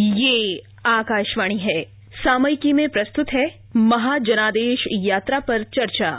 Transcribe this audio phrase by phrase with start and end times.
[0.00, 1.82] ये आकाशवाणी है।
[2.14, 3.46] सामयिकी में प्रस्तुत है
[3.76, 6.10] महाजनादेश यात्रा पर चर्चा।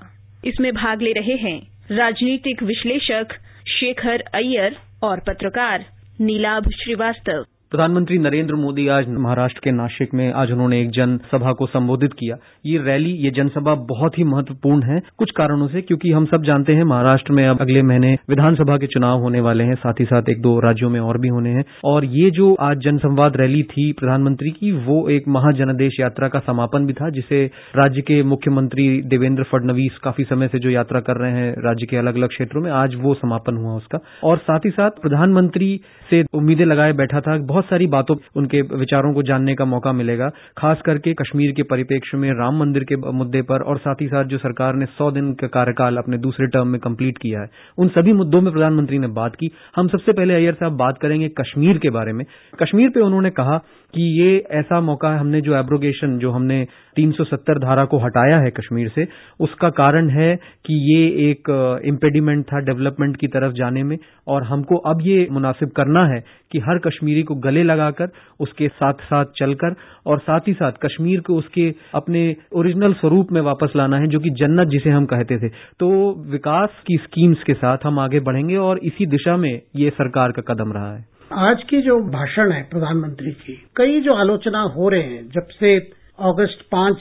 [0.46, 1.60] इसमें भाग ले रहे हैं
[1.92, 3.34] राजनीतिक विश्लेषक
[3.70, 5.86] शेखर अय्यर और पत्रकार
[6.22, 11.66] नीलाभ श्रीवास्तव। प्रधानमंत्री नरेंद्र मोदी आज महाराष्ट्र के नासिक में, आज उन्होंने एक जनसभा को
[11.66, 12.36] संबोधित किया।
[12.66, 16.74] ये रैली, ये जनसभा बहुत ही महत्वपूर्ण है, कुछ कारणों से, क्योंकि हम सब जानते
[16.74, 20.30] हैं महाराष्ट्र में अब अगले महीने विधानसभा के चुनाव होने वाले हैं, साथ ही साथ
[20.30, 23.92] एक दो राज्यों में और भी होने हैं। और ये जो आज जनसंवाद रैली थी
[23.92, 29.44] प्रधानमंत्री की, वो एक महाजनादेश यात्रा का समापन भी था, जिसे राज्य के मुख्यमंत्री देवेंद्र
[29.44, 32.72] फडणवीस काफ़ी समय से जो यात्रा कर रहे हैं, राज्य के अलग अलग क्षेत्रों में,
[32.72, 37.38] आज वो समापन हुआ उसका। और साथ ही साथ प्रधानमंत्री से उम्मीदें लगाए बैठा था
[37.56, 40.28] बहुत सारी बातों, उनके विचारों को जानने का मौका मिलेगा,
[40.58, 44.26] खास करके कश्मीर के परिप्रेक्ष्य में राम मंदिर के मुद्दे पर और साथ ही साथ
[44.26, 47.48] जो सरकार ने सौ दिन का कार्यकाल अपने दूसरे टर्म में कंप्लीट किया है।
[47.78, 51.30] उन सभी मुद्दों में प्रधानमंत्री ने बात की। हम सबसे पहले अय्यर साहब बात करेंगे
[51.40, 52.26] कश्मीर के बारे में।
[52.60, 53.58] कश्मीर पे उन्होंने कहा
[53.94, 56.60] कि ये ऐसा मौका है, हमने जो एब्रोगेशन जो हमने
[56.96, 59.08] 370 धारा को हटाया है कश्मीर से,
[59.40, 61.50] उसका कारण है कि ये एक
[61.86, 63.98] इम्पेडिमेंट था डेवलपमेंट की तरफ़ जाने में
[64.28, 66.20] और हमको अब ये मुनासिब करना है
[66.56, 69.76] कि हर कश्मीरी को गले लगाकर उसके साथ साथ चलकर
[70.06, 74.20] और साथ ही साथ कश्मीर को उसके अपने ओरिजिनल स्वरूप में वापस लाना है, जो
[74.20, 75.90] कि जन्नत जिसे हम कहते थे। तो
[76.32, 80.42] विकास की स्कीम्स के साथ हम आगे बढ़ेंगे और इसी दिशा में ये सरकार का
[80.54, 85.02] कदम रहा है। आज की जो भाषण है प्रधानमंत्री की कई जो आलोचना हो रहे
[85.02, 85.78] हैं, जब से
[86.20, 86.98] अगस्त पाँच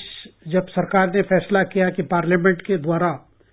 [0.49, 3.11] जब सरकार ने फैसला किया कि पार्लियामेंट के द्वारा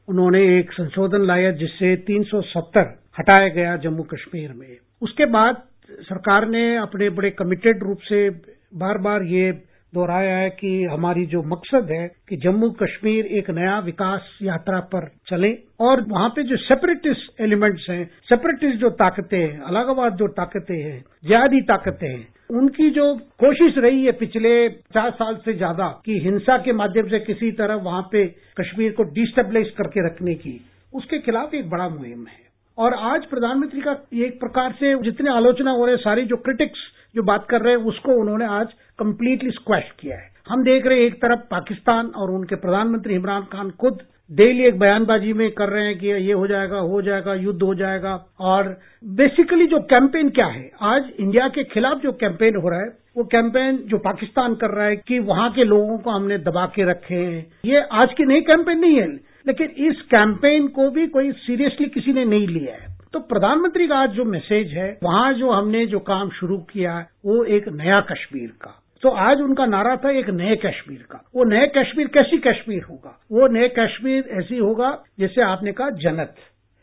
[0.07, 5.61] उन्होंने एक संशोधन लाया, जिससे 370 हटाया गया जम्मू कश्मीर में। उसके बाद
[6.01, 8.29] सरकार ने अपने बड़े कमिटेड रूप से
[8.77, 9.51] बार बार ये
[9.93, 15.07] दोहराया है कि हमारी जो मकसद है कि जम्मू कश्मीर एक नया विकास यात्रा पर
[15.29, 20.75] चले और वहाँ पे जो सेपरेटिस्ट एलिमेंट्स हैं सेपरेटिस्ट जो ताकतें हैं अलगावाद जो ताकतें
[20.75, 26.19] हैं, जिहादी ताकतें हैं, उनकी जो कोशिश रही है पिछले चार साल से ज़्यादा कि
[26.19, 28.25] हिंसा के माध्यम से किसी तरह वहाँ पे
[28.59, 30.59] कश्मीर को डिस्टेबलाइज करके रखने की,
[30.93, 32.50] उसके खिलाफ एक बड़ा मुहिम है।
[32.81, 36.79] और आज प्रधानमंत्री का एक प्रकार से जितने आलोचना हो रहे हैं, सारी जो क्रिटिक्स
[37.15, 38.67] जो बात कर रहे हैं, उसको उन्होंने आज
[38.99, 43.41] कंप्लीटली स्क्वैश किया है। हम देख रहे हैं एक तरफ़ पाकिस्तान और उनके प्रधानमंत्री इमरान
[43.41, 43.99] खान खुद
[44.31, 47.75] डेली एक बयानबाजी में कर रहे हैं कि ये हो जाएगा हो जाएगा, युद्ध हो
[47.75, 52.79] जाएगा। और बेसिकली जो कैंपेन क्या है, आज इंडिया के खिलाफ जो कैंपेन हो रहा
[52.79, 56.65] है, वो कैंपेन जो पाकिस्तान कर रहा है कि वहाँ के लोगों को हमने दबा
[56.65, 61.07] के रखे हैं। ये आज की नई कैंपेन नहीं है। लेकिन इस कैंपेन को भी
[61.07, 65.33] कोई सीरियसली किसी ने नहीं लिया है। तो प्रधानमंत्री का आज जो मैसेज है, वहाँ
[65.33, 69.65] जो हमने जो काम शुरू किया है वो एक नया कश्मीर का। तो आज उनका
[69.65, 73.19] नारा था एक नए कश्मीर का। वो नए कश्मीर कैसी कश्मीर होगा?
[73.31, 76.35] वो नए कश्मीर ऐसी होगा, जैसे आपने कहा, जन्नत।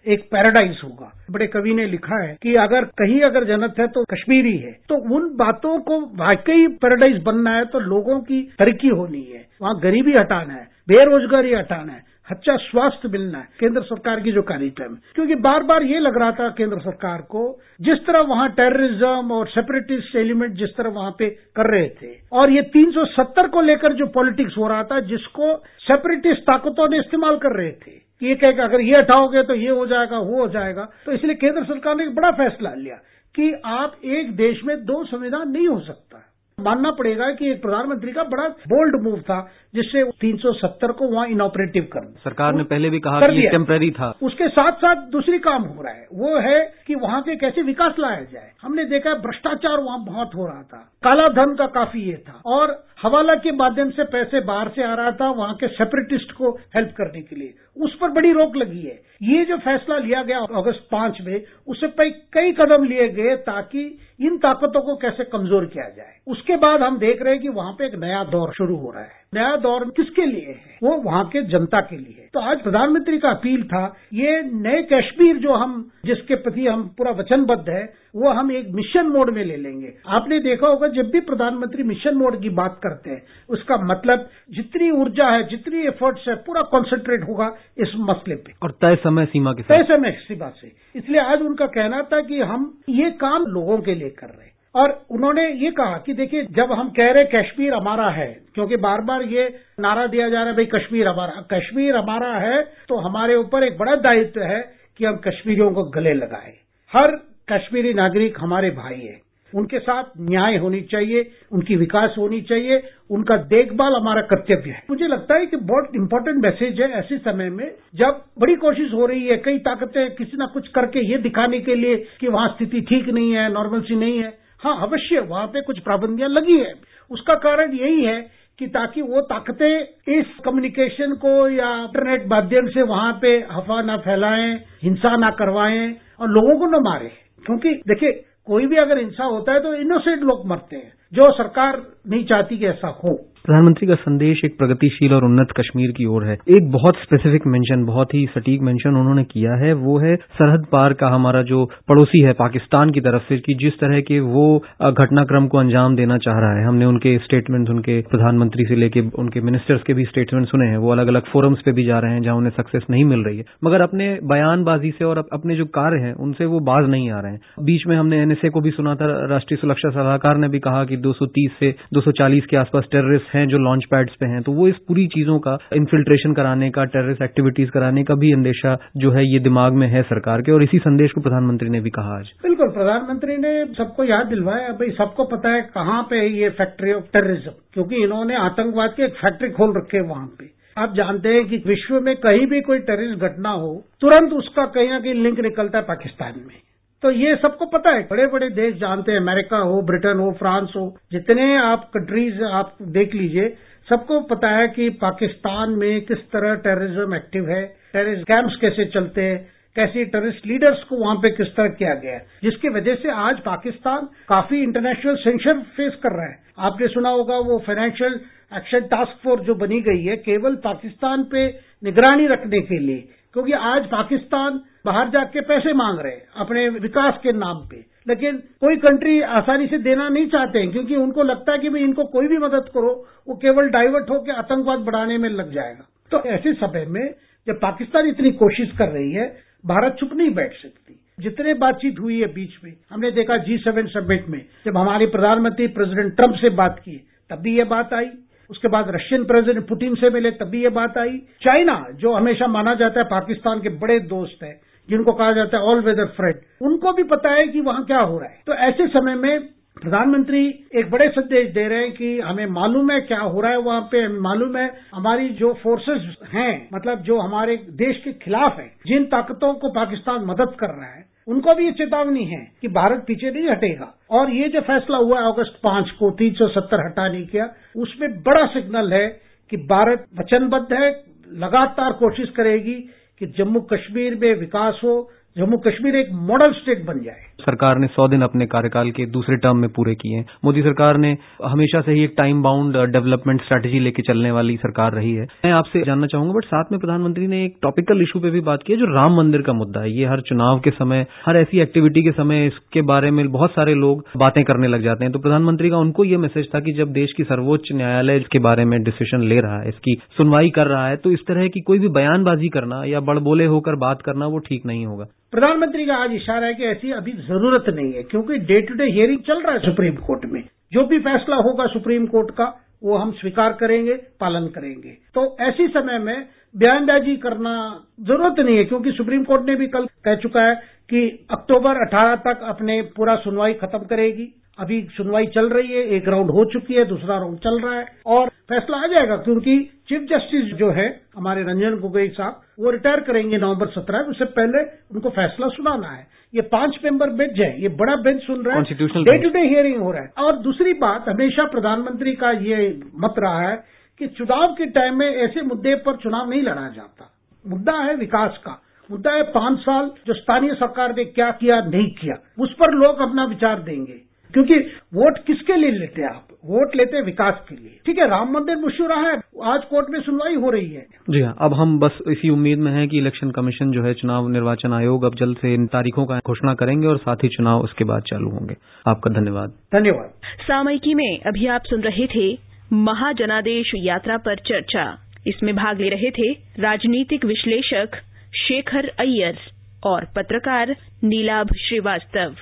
[0.06, 4.04] एक पैराडाइज होगा। बड़े कवि ने लिखा है कि अगर कहीं अगर जन्नत है तो
[4.04, 8.88] कश्मीर ही। है तो उन बातों को वाकई पैराडाइज बनना है तो लोगों की तरक्की
[8.88, 14.20] होनी है। वहाँ गरीबी हटाना है, बेरोजगारी हटाना है। अच्छा स्वास्थ्य मिलना है, केंद्र सरकार
[14.20, 17.98] की जो कार्यक्रम है। क्योंकि बार बार ये लग रहा था केंद्र सरकार को, जिस
[18.06, 22.62] तरह वहाँ टेररिज्म और सेपरेटिस्ट एलिमेंट जिस तरह वहाँ पे कर रहे थे, और ये
[22.62, 27.70] 370 को लेकर जो पॉलिटिक्स हो रहा था, जिसको सेपरेटिस्ट ताकतों ने इस्तेमाल कर रहे
[27.70, 31.12] थे कि ये कहेगा अगर ये हटाओगे तो ये हो जाएगा, वो हो जाएगा। तो
[31.12, 32.96] इसलिए केंद्र सरकार ने एक बड़ा फैसला लिया
[33.34, 36.27] कि आप एक देश में दो संविधान नहीं हो सकता।
[36.60, 39.40] मानना पड़ेगा कि एक प्रधानमंत्री का बड़ा बोल्ड मूव था
[39.74, 44.48] जिससे 370 को वहाँ इनऑपरेटिव कर सरकार ने पहले भी कहा कि टेम्पररी था। उसके
[44.48, 48.20] साथ साथ दूसरी काम हो रहा है। वो है कि वहाँ के कैसे विकास लाया
[48.32, 52.16] जाए। हमने देखा है भ्रष्टाचार वहाँ बहुत हो रहा था। काला धन का काफ़ी ये
[52.28, 56.32] था। और हवाला के माध्यम से पैसे बाहर से आ रहा था वहाँ के सेपरेटिस्ट
[56.32, 60.22] को हेल्प करने के लिए। उस पर बड़ी रोक लगी है। ये जो फैसला लिया
[60.22, 61.88] गया अगस्त पाँच में उससे
[62.34, 66.16] कई कदम लिए गए ताकि इन ताकतों को कैसे कमज़ोर किया जाए?
[66.26, 69.02] उसके बाद हम देख रहे हैं कि वहाँ पर एक नया दौर शुरू हो रहा
[69.02, 70.78] है। नया दौर किसके लिए है?
[70.82, 73.82] वो वहाँ के जनता के लिए तो आज प्रधानमंत्री का अपील था
[74.14, 75.74] ये नए कश्मीर जो हम
[76.06, 77.82] जिसके प्रति हम पूरा वचनबद्ध है
[78.16, 82.14] वो हम एक मिशन मोड में ले लेंगे। आपने देखा होगा जब भी प्रधानमंत्री मिशन
[82.14, 87.28] मोड की बात करते हैं उसका मतलब जितनी ऊर्जा है जितनी एफर्ट्स है पूरा कॉन्सेंट्रेट
[87.28, 91.42] होगा इस मसले पे। और तय समय सीमा के तय समय सीमा से। इसलिए आज
[91.42, 95.48] उनका कहना था कि हम ये काम लोगों के लिए कर रहे हैं। और उन्होंने
[95.50, 99.60] ये कहा कि देखिए, जब हम कह रहे कश्मीर हमारा है, क्योंकि बार बार ये
[99.80, 103.78] नारा दिया जा रहा है, भाई, कश्मीर हमारा कश्मीर हमारा है तो हमारे ऊपर एक
[103.78, 104.60] बड़ा दायित्व है
[104.98, 106.52] कि हम कश्मीरियों को गले लगाए।
[106.92, 107.16] हर
[107.52, 113.36] कश्मीरी नागरिक हमारे भाई है। उनके साथ न्याय होनी चाहिए, उनकी विकास होनी चाहिए, उनका
[113.36, 117.70] देखभाल हमारा कर्तव्य है। मुझे लगता है कि बहुत इंपॉर्टेंट मैसेज है ऐसे समय में,
[117.94, 121.74] जब बड़ी कोशिश हो रही है, कई ताकतें किसी ना कुछ करके ये दिखाने के
[121.74, 125.60] लिए कि वहाँ स्थिति ठीक नहीं है नॉर्मल सी नहीं है हाँ अवश्य, वहाँ पे
[125.60, 126.74] कुछ पाबंदियाँ लगी है।
[127.10, 128.20] उसका कारण यही है
[128.58, 129.82] कि ताकि वो ताकतें
[130.18, 135.96] इस कम्युनिकेशन को या इंटरनेट माध्यम से वहाँ पे हफा ना फैलाएँ, हिंसा ना करवाएँ
[136.20, 137.12] और लोगों को न मारे।
[137.46, 138.12] क्योंकि देखिए,
[138.46, 142.58] कोई भी अगर हिंसा होता है तो इनोसेंट लोग मरते हैं। जो सरकार नहीं चाहती
[142.58, 143.14] कि ऐसा हो।
[143.44, 147.84] प्रधानमंत्री का संदेश एक प्रगतिशील और उन्नत कश्मीर की ओर है। एक बहुत स्पेसिफिक मेंशन
[147.84, 152.20] बहुत ही सटीक मेंशन उन्होंने किया है, वो है सरहद पार का हमारा जो पड़ोसी
[152.20, 156.38] है पाकिस्तान की तरफ़ से, कि जिस तरह के वो घटनाक्रम को अंजाम देना चाह
[156.38, 160.66] रहा है। हमने उनके स्टेटमेंट उनके प्रधानमंत्री से लेके उनके मिनिस्टर्स के भी स्टेटमेंट सुने
[160.66, 163.20] हैं। वो अलग अलग फोरम्स पे भी जा रहे हैं जहाँ उन्हें सक्सेस नहीं मिल
[163.20, 167.10] रही है। मगर अपने बयानबाजी से और अपने जो कार्य हैं, उनसे वो बाज नहीं
[167.10, 170.48] आ रहे हैं। बीच में हमने एनएसए को भी सुना था, राष्ट्रीय सुरक्षा सलाहकार ने
[170.48, 173.58] भी कहा कि दो सौ तीस से दो सौ चालीस के आसपास टेररिस्ट हैं जो
[173.58, 177.70] लॉन्च पैड्स पे हैं तो वो इस पूरी चीज़ों का इन्फिल्ट्रेशन कराने का टेररिस्ट एक्टिविटीज़
[177.70, 181.12] कराने का भी अंदेशा जो है ये दिमाग में है सरकार के, और इसी संदेश
[181.12, 185.54] को प्रधानमंत्री ने भी कहा आज। बिल्कुल, प्रधानमंत्री ने सबको याद दिलवाया, भाई सबको पता
[185.54, 189.76] है कहाँ पे है ये फैक्ट्री ऑफ़ टेररिज्म क्योंकि इन्होंने आतंकवाद की एक फैक्ट्री खोल
[189.76, 193.50] रखी है वहाँ पे। आप जानते हैं कि विश्व में कहीं भी कोई टेररिस्ट घटना
[193.56, 196.56] हो, तुरंत उसका कहीं ना कहीं लिंक निकलता है पाकिस्तान में।
[197.02, 200.72] तो ये सबको पता है बड़े बड़े देश जानते हैं, अमेरिका हो, ब्रिटेन हो, फ्रांस
[200.76, 203.48] हो, जितने आप कंट्रीज़ आप देख लीजिए,
[203.88, 207.62] सबको पता है कि पाकिस्तान में किस तरह टेररिज्म एक्टिव है
[207.92, 209.38] टेररिस्ट कैंप्स कैसे चलते हैं,
[209.76, 213.40] कैसे टेररिस्ट लीडर्स को वहाँ पे किस तरह किया गया है, जिसकी वजह से आज
[213.40, 218.20] पाकिस्तान काफ़ी इंटरनेशनल सेंशन फेस कर रहा है। आपने सुना होगा वो फाइनेंशियल
[218.56, 221.46] एक्शन टास्क फोर्स जो बनी गई है, केवल पाकिस्तान पे
[221.84, 227.18] निगरानी रखने के लिए, क्योंकि आज पाकिस्तान बाहर जाके पैसे मांग रहे हैं, अपने विकास
[227.22, 231.52] के नाम पे। लेकिन कोई कंट्री आसानी से देना नहीं चाहते हैं, क्योंकि उनको लगता
[231.52, 232.92] है कि भाई इनको कोई भी मदद करो,
[233.28, 237.14] वो केवल डाइवर्ट होकर आतंकवाद बढ़ाने में लग जाएगा। तो ऐसे समय में
[237.46, 239.26] जब पाकिस्तान इतनी कोशिश कर रही है,
[239.66, 243.86] भारत चुप नहीं बैठ सकती। जितने बातचीत हुई है बीच में, हमने देखा जी सेवन
[243.86, 246.96] समिट में, जब हमारे प्रधानमंत्री प्रेसिडेंट ट्रंप से बात की,
[247.30, 248.10] तब भी ये बात आई।
[248.50, 252.46] उसके बाद रशियन प्रेसिडेंट पुतिन से मिले, तब भी ये बात आई। चाइना, जो हमेशा
[252.46, 256.40] माना जाता है पाकिस्तान के बड़े दोस्त है जिनको कहा जाता है ऑल वेदर फ्रेंड
[256.62, 259.48] उनको भी पता है कि वहाँ क्या हो रहा है। तो ऐसे समय में
[259.82, 263.58] प्रधानमंत्री एक बड़े संदेश दे रहे हैं कि हमें मालूम है क्या हो रहा है
[263.58, 268.66] वहाँ पे मालूम है हमारी जो फोर्सेस हैं मतलब जो हमारे देश के खिलाफ है,
[268.86, 273.04] जिन ताकतों को पाकिस्तान मदद कर रहा है, उनको भी ये चेतावनी है कि भारत
[273.06, 276.86] पीछे नहीं हटेगा। और ये जो फैसला हुआ है अगस्त पाँच को तीन सौ सत्तर
[276.86, 279.06] हटाने का उसमें बड़ा सिग्नल है
[279.52, 280.90] कि भारत वचनबद्ध है,
[281.38, 282.74] लगातार कोशिश करेगी
[283.18, 287.86] कि जम्मू कश्मीर में विकास हो जम्मू कश्मीर एक मॉडल स्टेट बन जाए। सरकार ने
[287.86, 291.80] सौ दिन अपने कार्यकाल के दूसरे टर्म में पूरे किए हैं। मोदी सरकार ने हमेशा
[291.80, 295.82] से ही एक टाइम बाउंड डेवलपमेंट स्ट्रैटेजी लेके चलने वाली सरकार रही है। मैं आपसे
[295.82, 298.78] जानना चाहूँगा बट साथ में प्रधानमंत्री ने एक टॉपिकल इशू पे भी बात की है,
[298.78, 302.12] जो राम मंदिर का मुद्दा है। ये हर चुनाव के समय, हर ऐसी एक्टिविटी के
[302.12, 305.78] समय इसके बारे में बहुत सारे लोग बातें करने लग जाते हैं। तो प्रधानमंत्री का
[305.78, 309.40] उनको ये मैसेज था कि जब देश की सर्वोच्च न्यायालय इसके बारे में डिसीज़न ले
[309.40, 312.82] रहा है, इसकी सुनवाई कर रहा है तो इस तरह की कोई भी बयानबाजी करना
[312.86, 316.64] या बड़बोले होकर बात करना वो ठीक नहीं होगा। प्रधानमंत्री का आज इशारा है कि
[316.64, 320.24] ऐसी अभी ज़रूरत नहीं है, क्योंकि डे टू डे हियरिंग चल रहा है सुप्रीम कोर्ट
[320.24, 322.44] में। जो भी फैसला होगा सुप्रीम कोर्ट का,
[322.82, 327.52] वो हम स्वीकार करेंगे, पालन करेंगे। तो ऐसी समय में बयानबाजी करना
[328.00, 330.54] ज़रूरत नहीं है, क्योंकि सुप्रीम कोर्ट ने भी कल कह चुका है
[330.90, 336.08] कि अक्टूबर 18 तक अपने पूरा सुनवाई खत्म करेगी। अभी सुनवाई चल रही है एक
[336.08, 340.00] राउंड हो चुकी है दूसरा राउंड चल रहा है और फैसला आ जाएगा क्योंकि चीफ
[340.00, 344.62] जस्टिस जो है हमारे रंजन गोगोई साहब वो रिटायर करेंगे नवंबर सत्रह उससे पहले
[344.94, 348.62] उनको फैसला सुनाना है। ये पाँच मेंबर बेंच है ये बड़ा बेंच सुन रहा है।
[349.04, 353.14] डे टू डे हियरिंग हो रहा है। और दूसरी बात हमेशा प्रधानमंत्री का ये मत
[353.18, 353.56] रहा है
[353.98, 357.10] कि चुनाव के टाइम में ऐसे मुद्दे पर चुनाव नहीं लड़ा जाता।
[357.46, 361.90] मुद्दा है विकास का। मुद्दा है पाँच साल जो स्थानीय सरकार ने क्या किया नहीं
[361.90, 364.54] किया। उस पर लोग अपना विचार देंगे। क्योंकि
[364.94, 366.24] वोट किसके लिए लेते हैं आप?
[366.44, 369.86] वोट लेते हैं विकास के लिए। ठीक है राम मंदिर मुश्यू रहा है आज कोर्ट
[369.90, 372.98] में सुनवाई हो रही है। जी हाँ अब हम बस इसी उम्मीद में हैं कि
[372.98, 376.86] इलेक्शन कमीशन जो है चुनाव निर्वाचन आयोग अब जल्द से इन तारीखों का घोषणा करेंगे
[376.86, 378.56] और साथ ही चुनाव उसके बाद चालू होंगे।
[378.86, 382.38] आपका धन्यवाद। धन्यवाद। सामयिकी में अभी आप सुन रहे थे
[382.72, 384.84] महाजनादेश यात्रा पर चर्चा।
[385.26, 386.32] इसमें भाग ले रहे थे
[386.62, 387.96] राजनीतिक विश्लेषक
[388.36, 389.38] शेखर अय्यर
[389.86, 392.34] और पत्रकार नीलाभ श्रीवास्तव।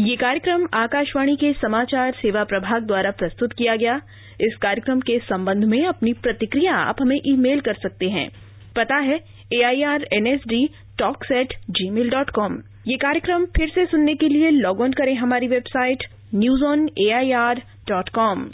[0.00, 3.96] ये कार्यक्रम आकाशवाणी के समाचार सेवा प्रभाग द्वारा प्रस्तुत किया गया।
[4.40, 8.28] इस कार्यक्रम के संबंध में अपनी प्रतिक्रिया आप हमें ईमेल कर सकते हैं।
[8.76, 9.18] पता है
[9.52, 10.66] A I R N S D
[10.98, 11.52] talks at
[11.90, 12.56] gmail dot com
[12.88, 16.04] ये कार्यक्रम फिर से सुनने के लिए लॉग ऑन करें हमारी website
[16.34, 18.48] news on A I R dot com